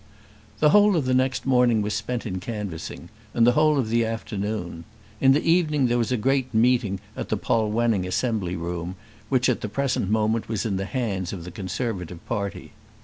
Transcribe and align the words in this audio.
The 0.61 0.71
whole 0.71 0.95
of 0.95 1.05
the 1.05 1.13
next 1.13 1.45
morning 1.45 1.83
was 1.83 1.93
spent 1.93 2.25
in 2.25 2.39
canvassing, 2.39 3.09
and 3.35 3.45
the 3.45 3.51
whole 3.51 3.77
of 3.77 3.89
the 3.89 4.03
afternoon. 4.03 4.83
In 5.19 5.33
the 5.33 5.43
evening 5.47 5.85
there 5.85 5.99
was 5.99 6.11
a 6.11 6.17
great 6.17 6.51
meeting 6.55 6.99
at 7.15 7.29
the 7.29 7.37
Polwenning 7.37 8.07
Assembly 8.07 8.55
Room, 8.55 8.95
which 9.29 9.47
at 9.47 9.61
the 9.61 9.69
present 9.69 10.09
moment 10.09 10.49
was 10.49 10.65
in 10.65 10.77
the 10.77 10.85
hands 10.85 11.33
of 11.33 11.43
the 11.43 11.51
Conservative 11.51 12.25
party. 12.25 12.71